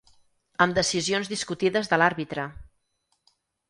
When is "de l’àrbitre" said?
1.95-2.51